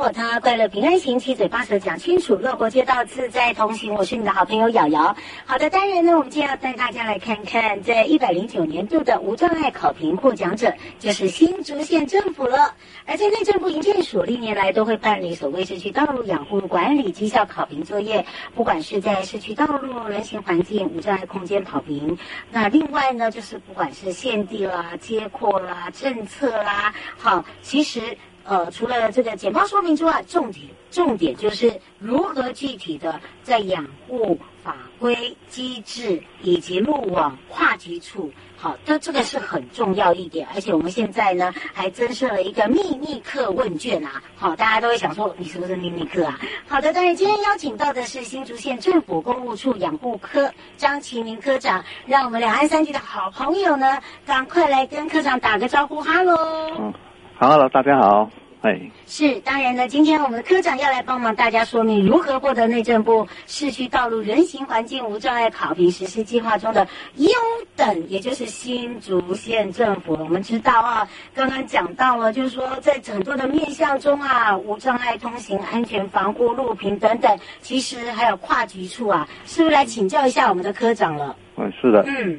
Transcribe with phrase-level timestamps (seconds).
[0.00, 3.92] 我他，快乐平安行，七嘴八舌讲清楚，乐活街道自在同行。
[3.92, 5.14] 我是你的好朋友瑶瑶。
[5.44, 12.74] 好的，当然呢，我们今天要带大家来看看，在一百零九年度的无障碍考评获奖者，就是新竹县政府了。
[13.04, 22.16] 而在内政部营建署历年来都会办理所谓市区道路养护管理绩效考评作业，不管是在市区道路、人行环境、无障碍空间考评。
[22.50, 28.00] 那另外呢，就是不管是现地啦、街廓啦、政策啦，好，其实。
[28.44, 40.48] 呃，除了这个简报说明之外，重点重点就是如何具体的在养护法规机制以及路网跨局处，好，这这个是很重要一点。
[40.52, 46.40] 而且我们现在呢还增设了一个秘密课问卷啊，好，大家都会想说你是不是秘密课啊？
[46.66, 56.92] 好的，当然今天邀请到的是新竹县政府公务处养护科张启明科长，让我们两岸三地的好朋友呢赶快来跟科长打个招呼，哈喽。
[57.40, 58.30] 嗯，好哈喽，大家好。
[58.60, 59.88] 哎，是当然呢。
[59.88, 66.86] 今天我们的科长要来帮忙大家说明如何获得内政部市区道路人行环境无障碍考评实施计划中的
[67.16, 67.30] 优
[67.74, 70.12] 等，也就是新竹县政府。
[70.12, 81.34] 我们知道啊，刚刚讲到了，就是说在很多的面向中啊，无障碍通行、安全防护、路平等等，其实还有跨局处啊，是不是来请教一下我们的科长了？
[81.56, 82.04] 嗯，是的。
[82.06, 82.38] 嗯，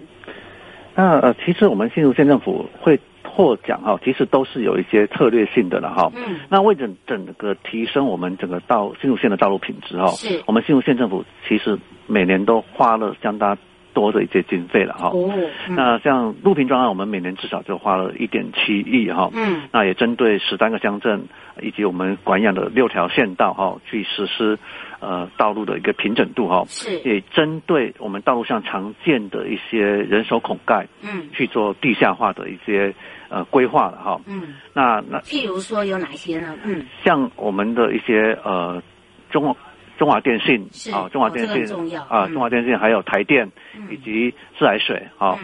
[0.94, 3.00] 那呃，其实我们新竹县政府会。
[3.42, 6.12] 获奖哈，其实都是有一些策略性的了哈。
[6.16, 6.42] 嗯。
[6.48, 10.44] 那为整整个提升我们整个道新竹县的道路品质哈，是。
[10.46, 13.58] 我们新竹县政府其实每年都花了相当
[13.94, 15.10] 多的一些经费了哈。
[15.10, 15.34] 哦。
[15.70, 19.32] 那像路平专案，我们每年至少就花了一点七亿哈。
[19.34, 19.64] 嗯。
[19.72, 21.24] 那也针对十三个乡镇
[21.64, 24.60] 以及我们管养的六条县道哈，去实施
[25.00, 26.64] 呃道路的一个平整度哈。
[26.68, 27.00] 是。
[27.00, 32.94] 也针对我们道路上常见的一些人手孔盖，嗯，去做地下化的一些。
[33.32, 36.54] 呃，规划了哈，嗯，那那譬如说有哪些呢？
[36.66, 38.84] 嗯，像我们的一些呃
[39.30, 39.56] 中
[39.98, 43.50] 中华电信啊，中华电信啊，中华电信还有台电
[43.90, 45.40] 以及自来水啊，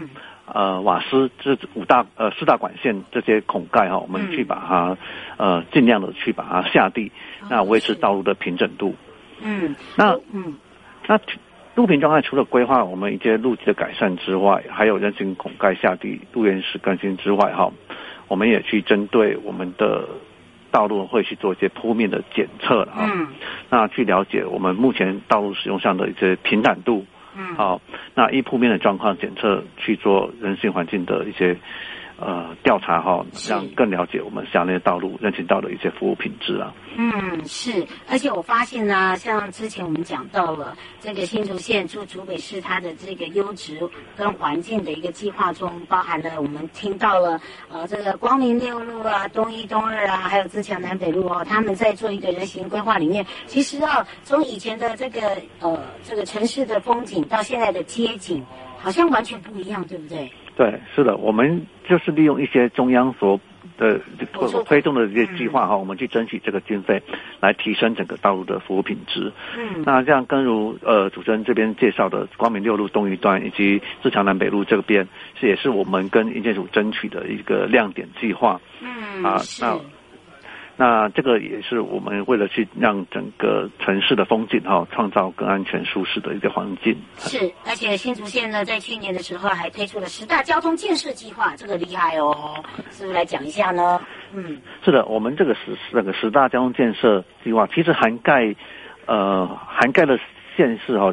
[0.54, 4.98] 呃瓦斯这五大呃四大管线这些孔盖哈，我们去把它
[5.38, 7.10] 呃尽量的去把它下地，
[7.50, 8.94] 那维持道路的平整度。
[9.42, 10.56] 嗯，那嗯。
[11.08, 11.18] 那。
[11.78, 17.72] 路平状态除了规划我们一些路基的改善之外，还有人行孔盖下地、路缘石更新之外，哈，
[18.28, 20.10] 我们也去针对我们的
[20.72, 23.12] 道路会去做一些铺面的检测了啊。
[23.14, 23.28] 嗯。
[23.70, 27.06] 那去了解我们目前道路使用上的一些平坦度。
[27.38, 27.54] 嗯。
[27.54, 27.80] 好，
[28.16, 31.56] 那一铺面的状况检测去做人行环境的一些。
[32.20, 36.74] 呃，调查哈，让更了解我们辖内道路、人行道的一些服务品质啊。
[36.98, 43.80] 嗯，是，而且我发现呢、啊，像之前我们讲到了这个新竹县驻竹北市它的这个优质
[44.16, 47.40] 跟环境的一个计划中，包含了我们听到了
[47.70, 58.44] 呃这个光明六路啊、东一东二啊，还有自强南北路哦，他们在做一个人行规划里面，其实啊，从以前的这个呃这个城市的风景到现在的街景，
[58.80, 60.32] 好像完全不一样，对不对？
[60.58, 63.40] 对，是的，我们就是利用一些中央所
[63.78, 64.02] 的
[64.50, 67.00] 所推动的这些计划哈，嗯、我们去争取这个经费，
[67.40, 69.32] 来提升整个道路的服务品质。
[69.56, 75.08] 嗯，那这样，跟如呃主持人这边介绍的光明六路东一段以及自强南北路这边，
[75.40, 78.60] 是也是我们跟营建署争取的一个亮点计划。
[78.82, 79.80] 嗯，啊，那
[80.80, 86.96] 那这个也是我们为了去让整个城市的风景哈，创造更安全舒适的一个环境。
[87.18, 94.00] 是，而且新竹县呢，在去年的时候还推出了十大交通建设计划，这个厉害哦，是不是来讲一下呢？
[94.36, 98.54] 嗯，是的，我们这个十那个十大交通建设计划，其实涵盖
[99.08, 100.16] 呃涵盖了
[100.56, 101.12] 县市哈，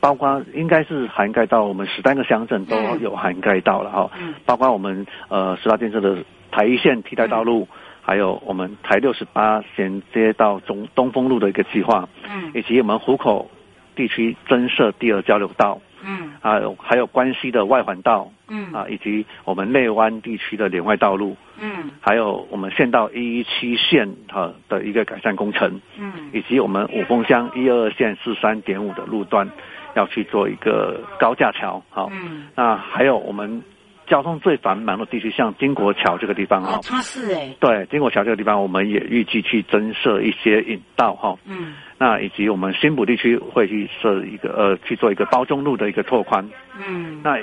[0.00, 7.62] 包括应该是涵盖到我们十三个乡镇都有涵盖到了哈，嗯，包括我们呃十大建设的台一线替代道路。
[7.62, 7.78] 嗯
[8.08, 13.50] 还有我们台六十八衔接到中东风路的一个计划，嗯，以及我们湖口
[13.94, 29.50] 地区增设第二交流道，嗯，还有还有关西的外环道，嗯，啊，以及我们内湾地区的联外道路，嗯，还有我们县道一一七线哈的一个改善工程，嗯，以及我们五峰乡一二二线四三点五的路段
[29.94, 33.62] 要去做一个高架桥，好，嗯，那还有我们。
[34.08, 46.48] 交通最繁忙的地区，像金国桥这个地方啊，它是哎，对，金国桥这个地方，我们也预计去增设一些引道哈，嗯，那以及我们新埔地区会去设一个呃，去做一个包中路的一个拓宽，
[46.84, 47.38] 嗯，那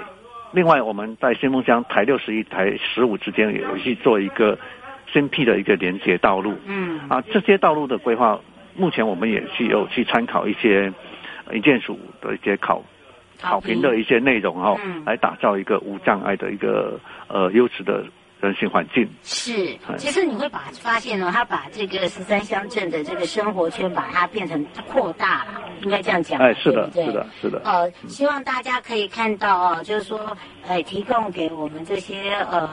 [0.52, 4.58] 另外我们在新丰乡台六十一、台十五之间也有去做一个
[5.14, 8.40] 新辟的一个连接道路，嗯，啊，这些道路的规划，
[8.76, 10.92] 目前我们也去有去参考一些
[11.54, 12.84] 一建署的一些考。
[13.42, 18.04] 考评的一些内容哈，嗯、来打造一个无障碍的一个呃优质的
[18.42, 19.10] 人行环境。
[19.24, 26.40] 是，其实你会把发现哦，他把这个十三乡镇的这个生活圈，把它变成扩大了，应该这样讲。
[26.40, 27.62] 哎，是的，对对是的，是的。
[27.64, 30.38] 呃，希望大家可以看到哦，就是说，
[30.68, 32.70] 哎，提供给我们这些呃。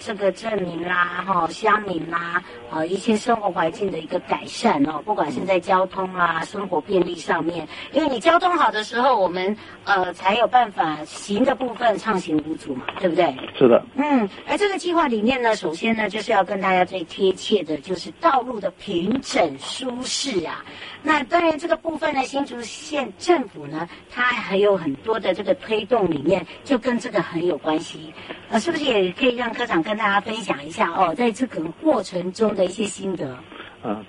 [0.00, 13.34] 这个镇民啦，哈，乡民啦，呃，一些生活环境的一个改善哦，不管是在交通啊、生活便利上面，因为你交通好的时候，我们呃才有办法行的部分畅行无阻嘛，对不对？
[13.58, 13.82] 是的。
[13.96, 20.64] 嗯，而这个计划里面呢，首先呢，就是要跟大家最贴切的就是道路的平整舒适啊。
[21.02, 28.12] 那当然，这个部分呢，新竹县政府呢，它还有很多的这个推动里面，就跟这个很有关系。
[28.48, 33.36] 呃，是不是也可以让科长跟大家分享一下哦，在这个过程中的一些心得？
[33.82, 34.04] 嗯，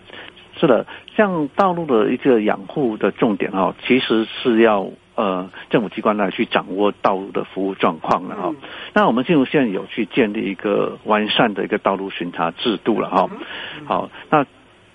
[0.57, 0.85] 是的，
[1.17, 8.49] 像道路的一个养护的重点哦，其实是要呃政府机关来去掌握道路的服务状况了哈。
[8.49, 8.55] 嗯、
[8.93, 13.29] 那我们新竹县有去建立一个完善的一个道路巡查制度了哈。
[13.31, 14.45] 嗯、好，那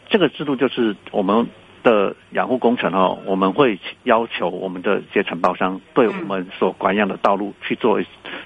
[0.08, 1.48] 这个制度就是我们。
[1.82, 7.98] 的养护工程哦，我们会要求我们的一些承包商对我们所管养的道路去做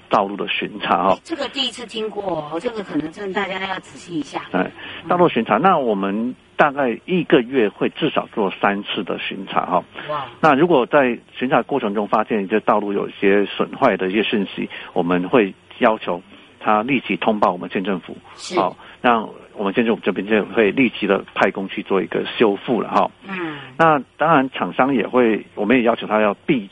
[0.07, 1.19] 道路的巡查哦。
[1.21, 4.43] 这个第一次听过哦，这个可能真的大家要仔细一下。
[4.53, 4.71] 对，
[5.09, 9.83] 道路巡查，那我们大概一个月会至少做三次的巡查哈。
[10.09, 10.25] 哇。
[10.41, 16.21] 那如果在巡查过程中发现这道路有一些损坏的一些讯息，我们会要求
[16.59, 18.15] 他立即通报我们县政府。
[18.35, 18.59] 是。
[18.59, 19.29] 好，让。
[19.57, 23.09] 我们现在我们这边就会立即的派工去做一个修复了哈。
[23.25, 23.57] 嗯。
[23.77, 26.69] 那当然，厂商也会，我们也要求他要必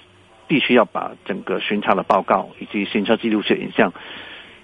[0.49, 3.93] 必须要把整个巡查的报告以及行车记录器影像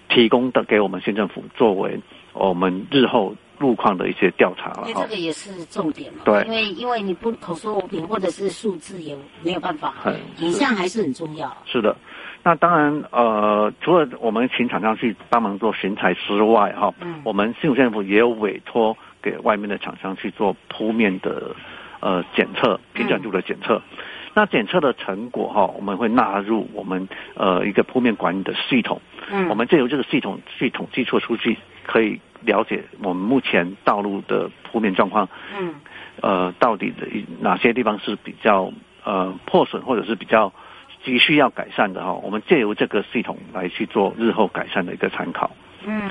[0.10, 2.01] 提供的给我们县政府，作为
[2.33, 4.88] 我们日后路况的一些调查了。
[4.88, 6.22] 这个也是重点嘛。
[6.26, 6.44] 对。
[6.46, 9.94] 因为因为你不口说无凭或者是数字也没有办法，
[10.40, 11.56] 影像还是很重要。
[11.66, 11.96] 是的。
[12.42, 21.54] 那当然，呃，除了我们请厂商去帮忙做巡查之外，哈，嗯，我们新竹县政府也有委托给外面的厂商去做铺面的
[22.00, 23.82] 呃检测、平整度的检测。
[23.92, 23.98] 嗯、
[24.34, 29.02] 那检测的成果哈，我们会纳入我们呃一个铺面管理的系统。
[29.30, 31.58] 嗯，我们借由这个系统去统计出数据，
[31.89, 35.27] 可以了解我们目前道路的铺面状况。
[35.60, 35.75] 嗯，
[36.22, 37.08] 呃，到底的
[37.39, 38.72] 哪些地方是比较
[39.03, 40.53] 呃破损，或者是比较。
[41.01, 45.50] 急需要改善的哈，我们借由这个系统来去做日后改善的一个参考。
[45.86, 46.01] 嗯，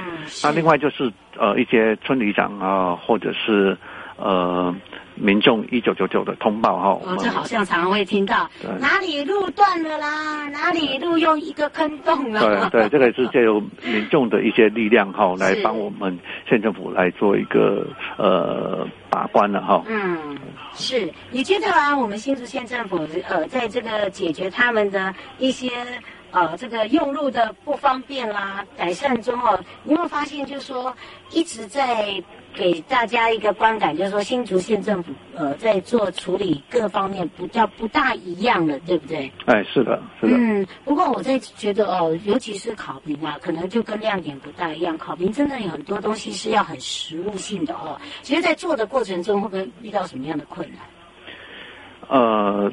[0.43, 3.77] 那另外就是呃一些村里长啊，或者是
[4.17, 4.75] 呃
[5.21, 7.01] 民众一九九九的通报哈。
[7.05, 12.71] 哦，这好像常常会听到，对哪里路断了啦，哪里路又一个坑洞了。
[12.71, 19.83] 对对， 这个是借由民众的一些力量哈，来帮我们县政府来做一个呃把关了哈。
[19.87, 20.39] 嗯。
[20.75, 22.99] 是，你觉得啊，我们新竹县政府
[23.29, 25.71] 呃，在这个解决他们的一些
[26.31, 30.95] 呃这个用路的不方便啦，改善中哦，你有没有发现，就是说
[31.33, 32.23] 一直在
[32.55, 39.31] 给大家一个观感，就是说新竹县政府呃在做处理各方面比较不大一样了，对不对？
[39.47, 40.37] 哎，是的，是的。
[40.37, 44.99] 嗯，不过我在觉得哦，尤其是考评啊，可能就跟亮点不大一样。
[44.99, 48.01] 考评真的有很多东西是要很实务性的哦。
[48.23, 50.81] 其实，在做的过程中，会不会遇到什么样的困难？
[52.09, 52.73] 呃，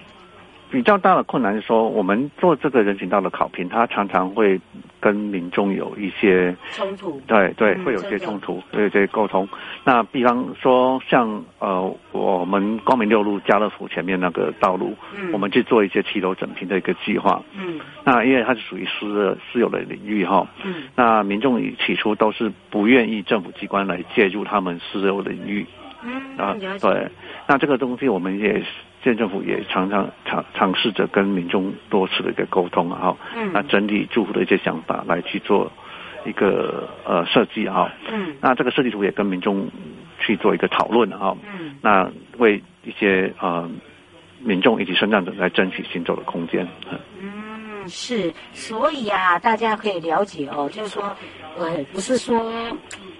[0.70, 4.60] 比较大的困难是说，我们做这个人行道的考评，它常常会
[5.00, 7.22] 跟民众有一些冲突。
[7.28, 9.48] 对对，会有一些冲突，会有一些沟通。
[9.84, 25.66] 那比方说，像呃，我们光明六路家乐福前面那个道路，嗯，我们去做一些骑楼整平的一个计划，嗯，那因为它是属于私的私有的领域哈，嗯，那民众起初都是不愿意政府机关来介入他们私有领域，
[26.04, 27.08] 嗯，啊，对，
[27.48, 28.62] 那这个东西我们也。
[29.06, 35.72] 县政府也常常尝尝试着跟民众多次的一个沟通啊，嗯，那整理住户的一些想法来去做
[36.26, 39.70] 一个呃设计啊，嗯，那这个设计图也跟民众
[40.20, 43.70] 去做一个讨论啊，嗯，那为一些呃
[44.40, 46.68] 民众以及身障者来争取行走的空间，
[47.22, 51.16] 嗯，是，所以啊，大家可以了解哦，就是说，
[51.60, 52.52] 呃，不是说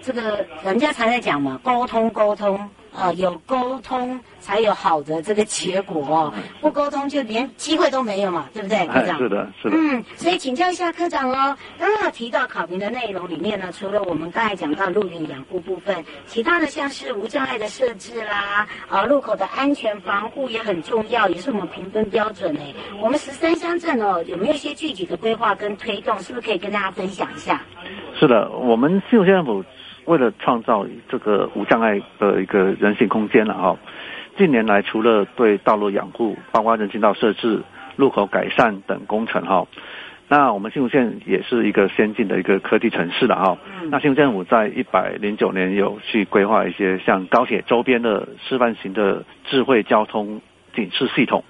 [0.00, 2.58] 这个人家常在讲嘛，沟通沟通。
[2.98, 9.18] 呃，有沟通才有好的这个结果哦，不沟通就连机会都没有嘛，对不对，科长？
[9.18, 9.76] 是的，是的。
[9.76, 22.74] 嗯，所以请教一下科长哦，刚刚提到考评的内容里面呢，除了我们刚才讲到路面养护部分，其他的像是无障碍的设置啦，啊，路口的安全防护也很重要，也是我们评分标准诶。
[23.02, 26.18] 我们十三乡镇哦，有没有一些具体的规划跟推动？
[26.20, 27.62] 是不是可以跟大家分享一下？
[28.18, 29.62] 是的，我们新竹县政府。
[30.06, 33.76] 为了创造这个无障碍的一个人行空间了哈，
[34.36, 37.60] 近年来除了对道路养护、包括人行道设置、
[37.96, 39.66] 路口改善等工程哈，
[40.28, 43.58] 那我们新竹县也是一个先进的一个科技城市了哈。
[43.90, 50.40] 那新竹县府在一百零九年有去规划一些像高铁周边的示范型的智慧交通
[50.74, 51.42] 警示系统。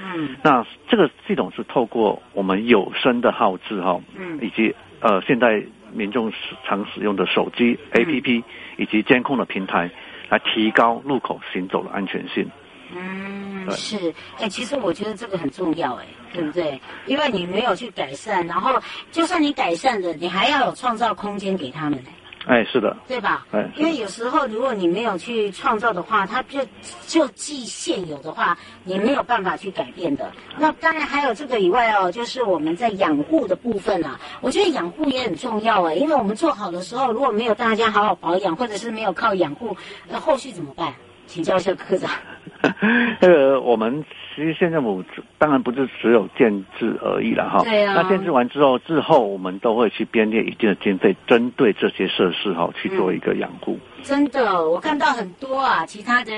[0.00, 5.64] 嗯，那这个系统是透过我们有声的号志哈，嗯，以及呃现在。
[5.92, 6.32] 民众
[6.66, 8.42] 常使用的手机 APP
[8.76, 9.90] 以及监控的平台，
[10.28, 12.48] 来提高路口行走的安全性。
[12.94, 16.80] 嗯，是，哎、欸，其实我觉得这个很重要，哎，对不对？
[17.06, 22.00] 因为你没有去改善，然后就算你改善了，你还要有创造空间给他们。
[22.46, 23.44] 哎，是的，对吧？
[23.50, 26.60] 哎，因为有时候如果你没有去创造的话，它就
[27.06, 30.30] 就既现有的话，你没有办法去改变的。
[30.56, 39.76] 那当然还有这个以外哦，就是我们在养护的部分啊，我觉得养护也很重要哎，因为我们做好的时候，如果没有大家好好保养，或者是没有靠养护，
[40.08, 40.94] 那后续怎么办？
[41.26, 42.10] 请教一下科长。
[43.20, 44.04] 那个我们。
[44.36, 45.02] 其实县政府
[45.38, 47.62] 当然不是只有建制而已了哈。
[47.64, 47.94] 对啊。
[47.94, 53.78] 那建制完之后，之后我们都会去编列一定的经费，针对这些设施哈去做一个养护。
[54.02, 56.32] 真的，我看到很多啊，其他的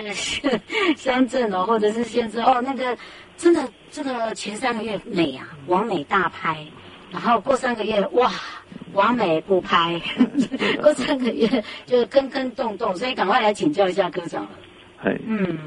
[0.95, 2.97] 乡镇哦，或者是县市哦，那个
[3.37, 6.57] 真的这个前三个月美啊，完美大拍，
[7.11, 8.31] 然后过三个月哇，
[8.93, 10.01] 完美不拍，
[10.81, 11.49] 过三个月
[11.85, 14.51] 就坑坑洞洞，所以赶快来请教一下科长了。
[15.05, 15.59] 嗯。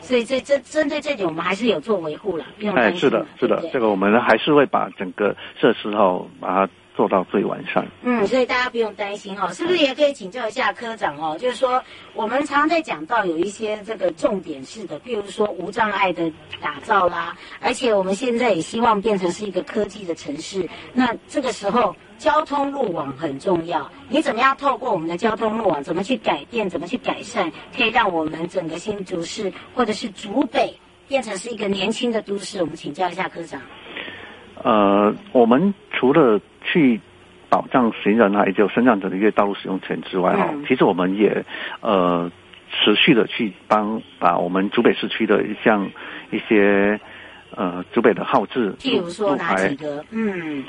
[0.00, 2.94] 所以这这针对这点，我们还是有做维护了，不用担心。
[2.96, 7.88] 哎，是的，是的，这个我们还是会把整个设施后把它做到最完善。
[8.02, 11.34] 嗯，所以大家不用担心哦，是不是也可以请教一下科长哦？
[11.38, 16.30] 就是说，我们常常在讲到有一些这个重点式的，比如说无障碍的
[16.60, 20.68] 打造啦，而且我们现在也希望变成是一个科技的城市。
[20.92, 21.96] 那这个时候。
[22.20, 30.78] 交通路网很重要，你怎么样透过我们的交通路网，怎么去改变，怎么去改善，可以让我们整个新竹市或者是竹北
[31.08, 32.60] 变成是一个年轻的都市？
[32.60, 33.58] 我们请教一下科长。
[34.62, 37.00] 呃，我们除了去
[37.48, 41.44] 保障行人还有身障者的一个道路使用权之外，哈、嗯，其实我们也
[41.80, 42.30] 呃
[42.70, 45.90] 持续的去帮把我们竹北市区的像
[46.30, 47.00] 一些
[47.54, 50.04] 呃竹北的号志，譬如说哪几个？
[50.10, 50.64] 嗯。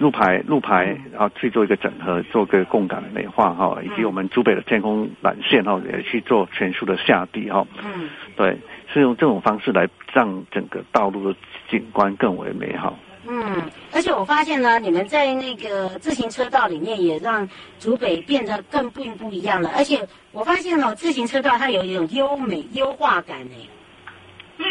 [0.00, 7.66] 路牌，路牌，然后去做一个整合，做个共感的美化哈，以及我们竹北的天空缆线哈，也去做全数的下地哈。
[7.84, 8.56] 嗯，对，
[8.90, 12.98] 是用这种方式来让整个道路的景观更为美好。
[13.28, 13.60] 嗯，
[14.00, 17.46] 而且我发现呢，你们在那个自行车道里面也让
[17.78, 19.70] 竹北变得更不不一样了。
[19.76, 23.68] 而且我发现哦，自行车道它有一种优美优化感呢。
[24.56, 24.64] 嗯，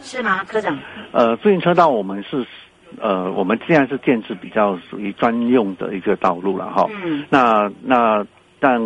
[0.00, 0.78] 是吗，科长？
[1.12, 2.46] 呃，自行车道我们是。
[3.00, 6.86] 呃，我们现在是建置比较属于专用的一个道路了哈。
[6.90, 7.24] 嗯。
[7.30, 8.24] 那那
[8.60, 8.78] 但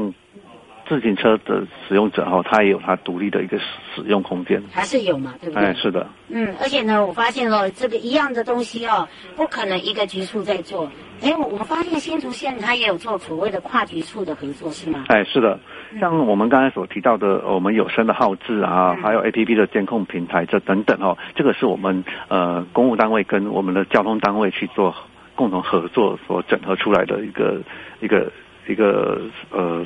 [0.88, 4.62] 自行车的使用者哈，他也有他独立的一个使用空间。
[4.72, 5.64] 还是有嘛，对不对？
[5.64, 6.06] 哎，是的。
[6.28, 10.90] 嗯，而且呢，我发现哦，这个一样的东西哦，不可能一个局处在做。
[11.20, 15.04] 哎，我我发现新竹县它也有做所谓的跨局处的合作，是吗？
[15.08, 15.58] 哎，是的。
[16.00, 24.94] 像我们刚才所提到的，我们有声的号志啊，还有 APP 的监控平台这等等哦，这个是我们呃公务单位跟我们的交通单位去做
[25.34, 27.60] 共同合作所整合出来的一个
[28.00, 28.30] 一个
[28.68, 29.84] 一个呃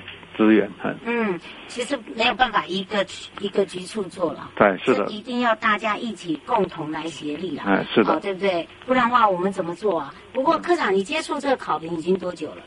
[1.68, 3.04] 其实没有办法一个
[3.40, 7.62] 一个局处做了，对，是的，一定要大家一起共同来协力了。
[7.64, 8.68] 哎，是的，对不对？
[8.86, 10.14] 不然的话，我们怎么做啊？
[10.32, 12.62] 不过科长，你接触这个考评已经多久了？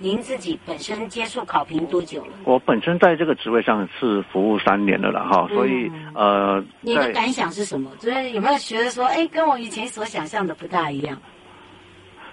[0.00, 2.32] 您自己本身接触考评多久了？
[2.44, 7.90] 我本身在这个职位上是服务三年的了哈，所以、嗯、呃，你的感想是什么？
[7.98, 11.20] 就是有没有觉得说，哎，跟我以前所想象的不大一样？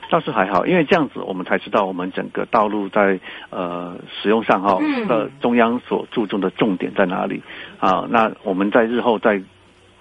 [0.10, 3.20] 倒是还好，因为这样子我们才知道我们整个道路在
[3.50, 7.42] 呃使用上哈呃中央所注重的重点在哪里
[7.80, 8.06] 啊？
[8.10, 9.42] 那我们在日后在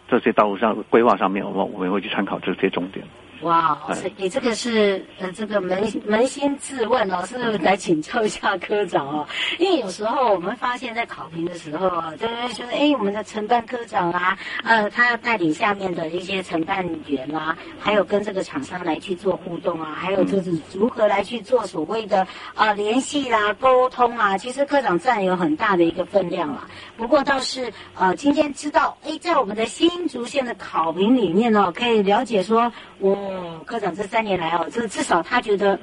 [0.09, 3.07] 这些道路上规划上面，我们我们会去参考这些重点。
[3.45, 3.79] 哇，
[4.17, 9.27] 你这个是呃，这个扪扪心自问哦，是来请教一下科长哦？
[9.61, 22.23] 因为有时候我们发现，在考评的时候啊，就是就是哎，我们的承办科长啊，呃，他要带领下面的一些承办员啊，还有跟这个厂商来去做互动啊，还有就是如何来去做所谓的
[22.55, 26.67] 啊、呃、联系啦、沟通啊，其实科长占有很大的一个分量啊。
[26.97, 33.34] 不过倒是呃，今天知道哎，在我们的新竹县的考评里面呢、哦，可以了解说我。
[33.35, 35.79] 嗯，科长这三年来哦，这至少他觉得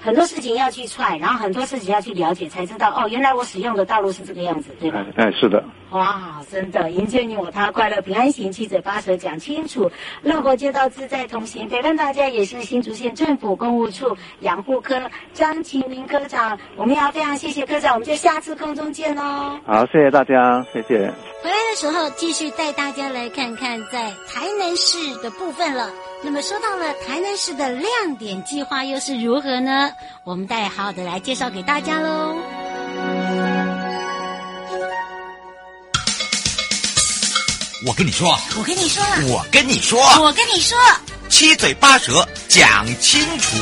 [0.00, 5.04] 很多事情要去踹，然后很多事情要去了解，才知道哦，原来我使用的道路是这个样子，对吧？
[5.16, 5.62] 哎，是的。
[5.90, 9.90] 哇，真的迎接你我他，快乐平安行，七嘴八舌讲清楚，
[10.22, 15.00] 乐活街道自在同行，陪伴大家也是新竹县政府公务处养护科
[15.32, 19.22] 张启明科长，我们要非常谢谢科长，我们就下次空中见喽。
[19.64, 21.10] 好，谢谢大家，谢谢。
[21.42, 25.88] 回来的时候继续带大家来看看在台南市的部分了。
[26.26, 29.92] 那么说到了台南市的亮点计划又是如何呢？
[30.24, 32.36] 我们待好好的来介绍给大家喽。
[37.86, 40.76] 我跟你说，我跟你说，我跟你说，我跟你说，
[41.28, 43.56] 七嘴八舌讲清楚。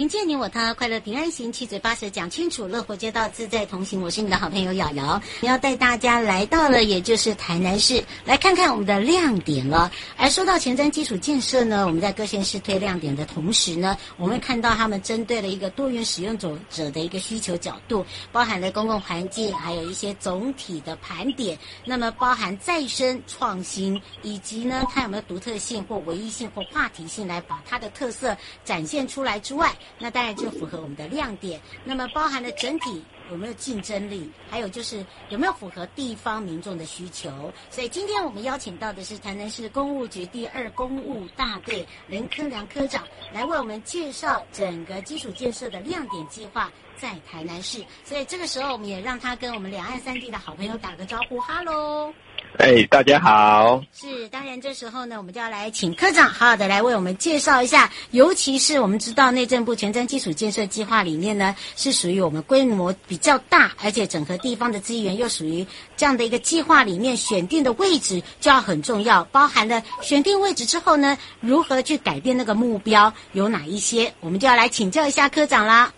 [0.00, 4.00] 迎接你我他，快乐平安行，七嘴八舌讲清楚，乐活街道自在同行。
[4.00, 9.92] 我是你的好朋友瑶瑶，你要带大家来到了，也就是台南市，来看看我们的亮点了。
[10.16, 18.02] 而说到前瞻基础建设呢，我们在各县市推亮点的同时呢，我们看到他们针对了一个多元使用者者的一个需求角度，
[18.32, 21.58] 包含了公共环境，还有一些总体的盘点。
[21.84, 29.70] 那么包含再生创新，以及呢，它有没有独特性或唯一性或话题性，来把它的特色展现出来之外。
[29.98, 37.52] 那当然就符合我们的亮点，那么包含了整体有没有竞争力，还有就是有没有符合地方民众的需求。
[37.70, 47.84] 所以今天我们邀请到的是台南市公务局第二公务大队林科良科长，来为我们介绍整个基础建设的亮点计划在台南市。
[48.04, 52.12] 所以这个时候我们也让他跟我们两岸三地的好朋友打个招呼，哈喽。
[52.58, 53.82] 哎大家好。
[53.92, 75.92] 是，当然这时候呢，我们就要来请科长好好的来为我们介绍一下，尤其是我们知道内政部前瞻基础建设计划里面呢，是属于我们规模比较大，而且整合地方的资源又属于这样的一个计划里面选定的位置就要很重要，包含了选定位置之后呢，如何去改变那个目标有哪一些，我们就要来请教一下科长啦。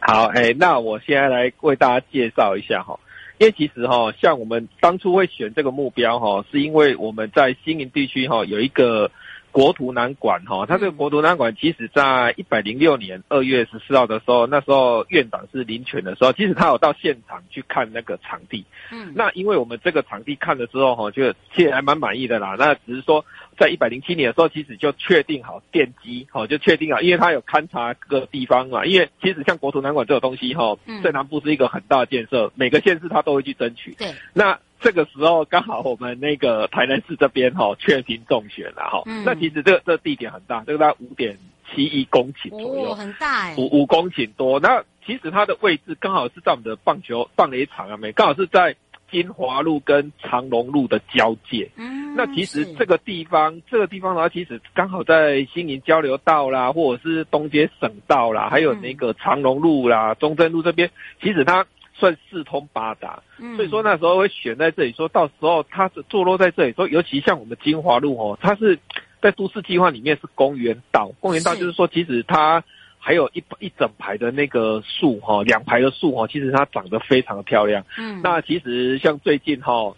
[0.00, 2.98] 好，哎，那我现在来为大家介绍一下哈。
[3.42, 9.10] 因为其实哈，像我们当初会选这个目标哈，是因为我们在新营地区哈有一个
[9.52, 18.64] 国图南馆哈，它这个国图南馆其实在一百零六年二月十四号的时候，那时候院长是林权的时候，其实他有到现场去看那个场地。
[18.90, 22.56] 嗯，那因为我们这个场地看了之后哈，就其实还蛮满意的啦。
[22.58, 23.24] 那只是说。
[23.58, 28.86] 在一百零七年的时候，其实就确定好奠基，好就确定好，因为他有勘察各个地方嘛。
[28.86, 33.92] 因为其实像国图南馆这种东西，哈，在南部是一个很大的建设，每个县市他都会去争取。
[33.92, 34.14] 对。
[34.32, 39.02] 那这个时候刚好我们那个台南市这边哈确定中选了哈。
[39.06, 39.24] 嗯。
[39.24, 41.38] 那其实这个这个地点很大，这个大概五点
[41.72, 43.54] 七一公顷左右，哦，很大哎。
[43.56, 44.60] 五五公顷多。
[44.60, 48.76] 那其实它的位置刚好是在我们的棒球棒垒场啊，没刚好是在。
[49.10, 60.90] 金华路跟长隆路的交界，嗯，那其实这个地方，这个地方的话，其实刚好在新营交流道啦，或者是东街省道啦，还有那个长隆路啦、中正路这边，
[61.20, 68.78] 其实它算四通八达，嗯，所以说那时候会选在这里，说到时候它是坐落在这里，说尤其像我们金华路哦，它是
[69.20, 72.62] 在都市计划里面是公园道，公园道就是说其实它。
[73.04, 77.84] 还有一一整排的那个树哈，两排的树哈，其实它长得非常的漂亮。
[77.98, 79.92] 嗯，那其实像最近哈，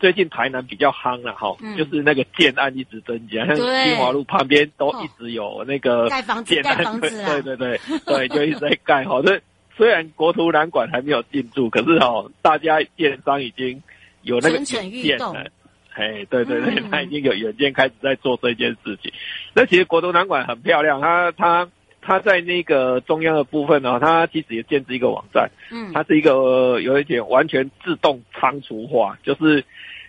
[0.00, 9.22] 最近台南比较夯了哈，嗯、就是那个建案一直增加，像金华路旁边都一直有那个盖房子，盖房子 对对对对，就一直在盖哈。
[9.24, 9.40] 这
[9.78, 13.82] 虽然国图南馆还没有进驻，可是哦，大家电商已经
[14.22, 15.46] 有那个远见了。
[15.94, 19.10] 哎，对对对，他已经有远见开始在做这件事情。
[19.54, 21.68] 那其实国图南馆很漂亮，它它。
[22.00, 29.62] 它在那个中央的部分呢，它其实也建置一个网站，嗯，它是一个有一点完全自动仓储化，就是。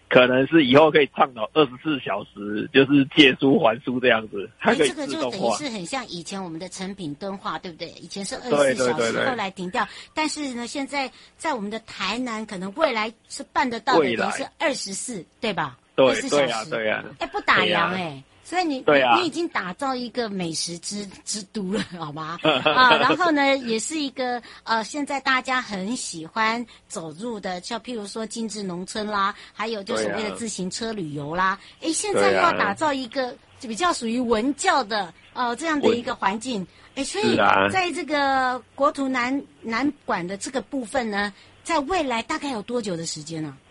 [0.09, 5.05] 可能是以后可以倡导二十四小时，就是借书还书这样子，它可以自动化。
[5.05, 7.89] 这个就等于是很像以前我们的成品敦化，对不对？
[8.01, 9.87] 以前是二十四小时，后来停掉。
[10.13, 15.77] 但是呢，现在在我们的台南，可能未来是办得到的，等于是二十四，对吧？
[15.95, 17.03] 对对呀，对呀。
[17.19, 18.23] 哎，不打烊哎。
[18.49, 22.39] 所以你对、啊、你，你已经打造一个美食之之都了，好吗？
[22.41, 31.59] 啊，然后呢，也是一个呃，现在大家很喜欢走入的，像譬如说精致农村啦，还有就是为了自行车旅游啦。
[31.79, 36.65] 哎、啊，现在又要打造一个比较属于文教的呃这样的一个环境。
[36.95, 37.37] 哎，所以
[37.71, 41.31] 在这个国土南南馆的这个部分呢，
[41.63, 43.68] 在未来大概有多久的时间呢、啊？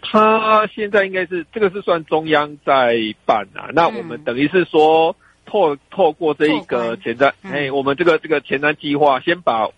[0.00, 9.68] 他现在应该是这个是算中央在办啊，那我们等于是说透透过这一个前瞻，哎，我们这个这个前瞻计划，先把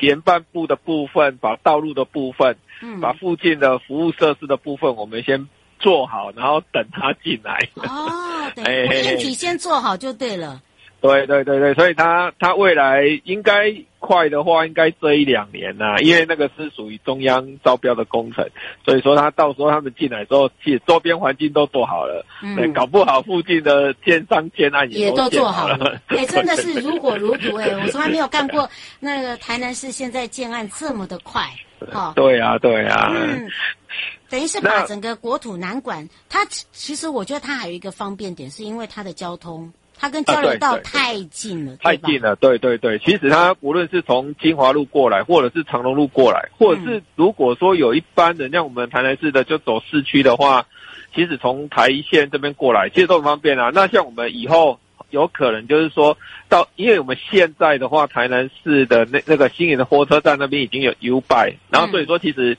[0.00, 7.68] 前半部的部分，把道路的部分，嗯，把附近的服务设施的部分，我们先做好，然后等他进来。
[7.74, 10.62] 哦， 对，硬体先做好就对了。
[11.00, 13.68] 对对对对，所以他他未来应该
[14.04, 18.46] 快的话，应该这一两年呐、啊，因为那个是属于中央招标的工程，
[18.84, 28.68] 所以说他到时候他们进来之后，其实周边环境都做好了，嗯，搞不好附近的建商建案也都，做好了，哎，真的 是如火如荼哎，我从来没有干过
[29.00, 31.48] 那个台南市现在建案这么的快，
[31.90, 33.48] 哈，对呀对呀，嗯，
[34.28, 39.72] 等于是把整个国土南管，它其实我觉得它还有一个方便点，是因为它的交通。
[39.96, 42.36] 它跟交流道太近了，啊、太近了。
[42.36, 50.66] 对对对，其实它无论是从金华路过来，或者是长隆路过来，或者是如果说有一般的，像我们台南市的就走市区的话，
[51.14, 53.70] 其实从台一线这边过来，其实都很方便啊。
[53.72, 54.78] 那像我们以后
[55.10, 62.56] 有可能就是说到，因为我们现在的话，台南市的那那个新营的火车站那边已经有 U-Bike，然后所以说其实。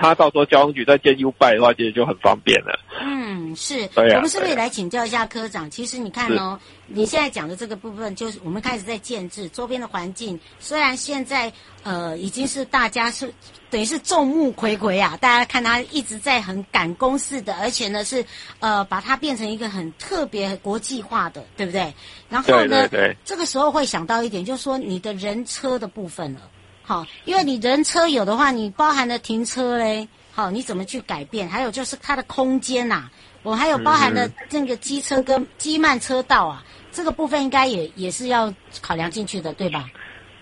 [0.00, 2.78] 他到时候交通局再建 U-Bike 的话，其实就很方便了。
[3.02, 3.17] 嗯，
[3.56, 3.86] 是。
[3.88, 4.16] 对啊。
[4.16, 5.70] 我们是不是也来请教一下科长？
[5.70, 10.38] 其实你看哦，你现在讲的这个部分，就是我们开始在建制周边的环境。
[10.58, 13.32] 虽然现在呃已经是大家是
[13.70, 18.24] 等于是众目睽睽啊，大家看他一直在很赶工似的，而且呢是
[18.60, 21.92] 呃把它变成一个很特别国际化的，对不对？
[22.28, 26.40] 然后呢，对对对，这个时候会想到一点，就是说你的人车的部分了。
[26.82, 31.46] 好，因为你人车有的话，你包含了停车嘞，好，你怎么去改变？
[31.46, 39.88] 还有就是它的空间呐、啊，我还有包含的这个机车跟机慢车道啊，这个部分应该也也是要考量进去的，对吧？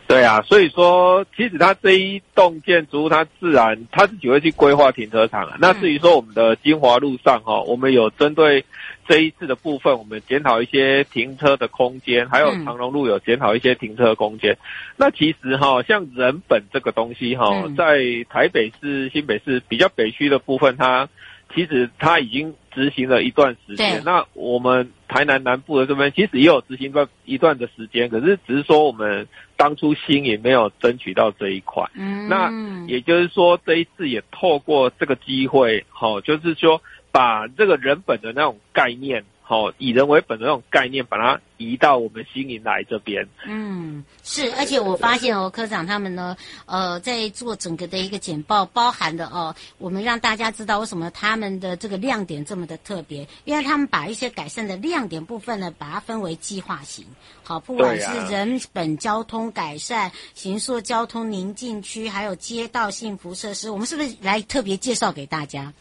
[0.08, 5.56] 对啊，所以说其实它这一栋建筑物，它自然它自己会去规划停车场啊。
[5.60, 8.64] 那至于说我们的金华路上哈，我们有针对。
[9.08, 14.54] 这一次的部分，我们检讨一些停车的空间，还有长荣路有检讨一些停车的空间。
[14.54, 14.58] 嗯、
[14.96, 21.08] 那其实哈，像人本这个东西哈，嗯、在台北市、新北市比较北区的部分，它
[21.56, 24.02] 其实它已经执行了一段时间。
[24.04, 31.82] 那我们台南南部的这边其实也有执行过一段的时间，可是只是说我们当初心也没有争取到这一块。
[31.94, 32.52] 嗯，那
[32.86, 36.80] 也就是说这一次也透过这个机会，哦，就是说。
[37.12, 43.24] 把这个人本的那种概念，好，以人为本的那种概念，把它移到我们新营来这边。
[43.46, 57.06] 嗯，是，而且我发现哦，科长他们呢，呃，在做整个的一个简报，包含的哦，我们让大家知道为什么他们的这个亮点这么的特别，因为他们把一些改善的亮点部分呢，把它分为计划型，
[57.44, 65.72] 好，不管是人本交通改善、行塑交通宁静区，还有街道幸福设施，我们是不是来特别介绍给大家？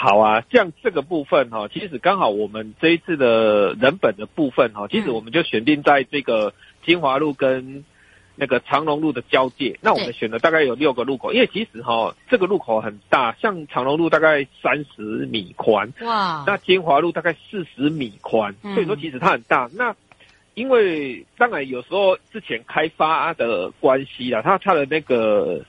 [0.00, 6.54] 好啊，像这个部分哈，其实刚好我们这一次的人本的部分哈，其实我们就选定在这个
[6.86, 7.84] 金华路跟
[8.36, 9.76] 那个长隆路的交界。
[9.82, 19.68] 那我们选了大概有六个路口，因为其实哈这个路口很大，像长隆路大概三十米宽，哇，那金华路大概四十米宽，所以说其实它很大。
[19.72, 19.96] 那
[20.54, 25.64] 因为当然有时候之前开发的关系啦，它它的那个。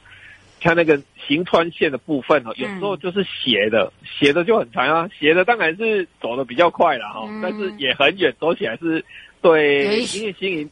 [0.61, 9.03] 像那个行穿线的部分哦，有时候就是斜的，斜的就很长啊，斜的当然是走的比较快了哈，但是也很远，走起来是
[9.41, 9.89] 对，因
[10.25, 10.69] 为新营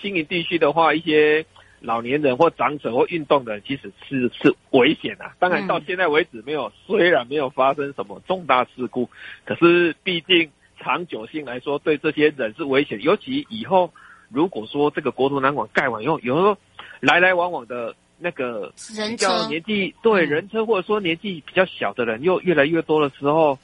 [0.00, 1.44] 新营地区的话，一些
[1.80, 5.24] 老年人或长者或运动的人，其实是是危险的。
[5.38, 9.10] 当然到现在为止没有，虽然没有发生什么重大事故，
[9.44, 13.02] 可是毕竟长久性来说，对这些人是危险。
[13.02, 13.92] 尤其以后
[14.30, 16.56] 如果说这个国土南馆盖完以后，有时候
[17.00, 17.96] 来来往往的。
[18.24, 23.58] 那个人较年纪对人车或者说年纪比较小的人又越来越多的时候，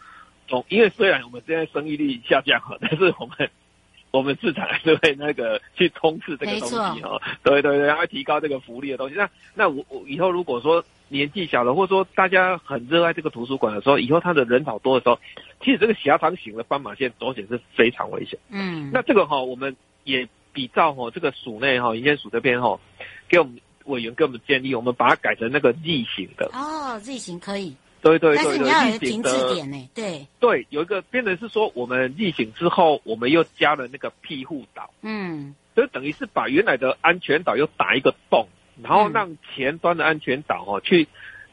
[0.47, 3.51] 总因为虽然我们现在生育率下降了，但是我们
[4.11, 7.23] 我们市场还是会那个去冲刺这个东西哈。
[7.43, 9.15] 对对对，然后提高这个福利的东西。
[9.15, 15.19] 那那我我以后如果说年纪小了，或者说大家很热爱这个图书馆的时候，以后它的人潮多的时候，
[15.65, 18.39] 其实这个狭长型的斑马线走起来是非常危险。
[18.51, 22.79] 嗯，那这个哈，我们也比照哈这个署内哈营建署这边哈，
[23.29, 23.57] 给我们
[23.91, 26.51] 委员给我们建议，我们把它改成那个 Z 型的。
[26.55, 27.77] 哦，Z 型可以。
[28.03, 38.49] 对对对对，但是你要有停滞点呢，对对，有一个变成是说，我们逆行之后，我们又加了那个庇护岛，嗯，就等于是把原来的安全岛又打一个洞，
[38.83, 41.09] 然后让前端的安全岛哦去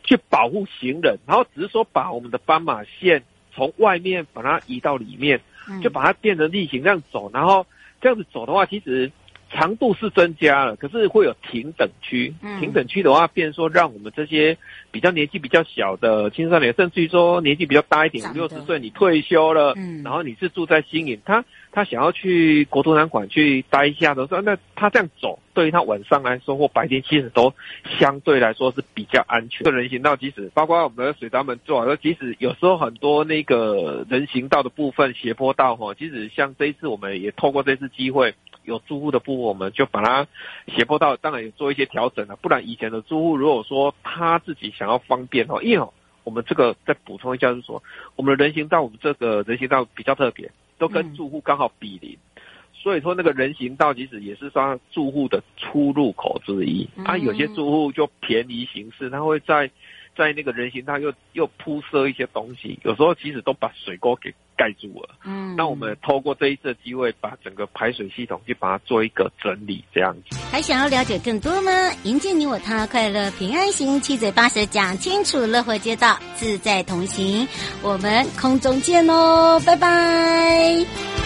[0.06, 3.24] 去保护行人，然后只是说把我们的斑马线
[3.54, 5.42] 从外面把它移到里面，
[5.84, 7.68] 就把它变成逆行这样走，然后
[8.00, 9.12] 这样子走的话，其实。
[9.50, 12.34] 长度是增加了，可是会有停等区。
[12.42, 14.58] 嗯、停等区的话，变说让我们这些
[14.92, 21.46] 比较年纪比较小的青少年，甚至于说年纪比较大一点，五六十岁，你退休了，嗯、然后你是住在新营，他
[21.78, 27.54] 他想要去国图南馆去待一下的时候，那他这样走，对于他晚上来说或白天，其实都
[28.00, 29.64] 相对来说是比较安全。
[29.64, 38.34] 这个人行道，即使包括我们的水闸门做好，即使有时候很多那个人行道的部分斜坡道哈，即使像这一次，我们也透过这次机会。
[38.64, 40.28] 有住户的部分，我们就把它
[40.76, 42.36] 斜坡道，当然也做一些调整了。
[42.38, 45.88] 不然以前的住户，如果说他自己想要方便哦，因为，
[46.26, 47.82] 我们这个再补充一下，就是说
[48.18, 52.18] 我们的人行道，我们这个人行道比较特别，都跟住户刚好比邻，
[52.74, 56.88] 所以说那个人行道其实也是算住户的出入口之一。
[57.06, 59.72] 啊，有些住户就便宜行事，他会在。
[60.18, 65.10] 在那个人行道又又铺设一些东西，有时候其实都把水沟给盖住了。
[65.24, 70.36] 嗯，那我们透过这一次的机会，把整个排水系统去把它做一个整理，这样子。
[70.52, 71.72] 还想要了解更多吗？
[72.04, 77.48] 迎接你我他，快乐平安行，七嘴八舌讲清楚，乐活街道自在同行。
[77.84, 81.17] 我们空中见哦，拜拜。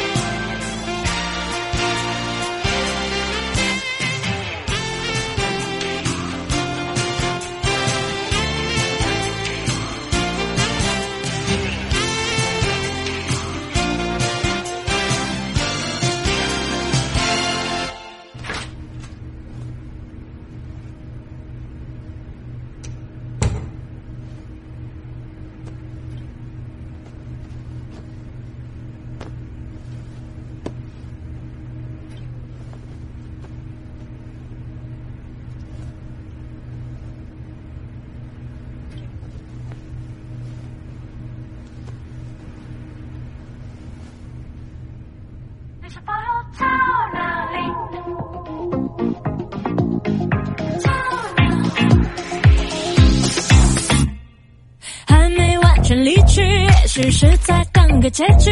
[56.94, 58.52] 只是在等个结局，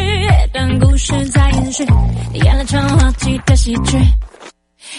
[0.53, 1.85] 等故事在延续，
[2.35, 3.97] 演了场滑稽的喜剧。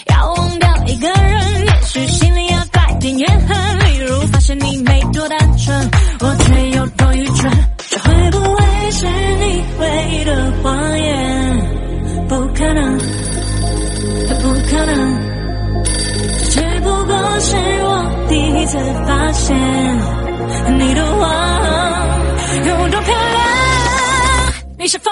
[0.05, 3.79] 要忘掉一个人，也许心里要带点怨恨。
[3.79, 7.51] 例如发现你没多单纯，我却有多愚蠢。
[7.89, 11.59] 这会不会是你唯一的谎言？
[12.29, 12.97] 不可能，
[14.39, 15.17] 不可能，
[16.51, 18.77] 这只不过是我第一次
[19.07, 19.57] 发现
[20.77, 22.10] 你的谎
[23.03, 24.53] 漂亮。
[24.77, 25.11] 你是否